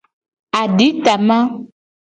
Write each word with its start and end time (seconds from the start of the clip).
Aditama. 0.59 1.39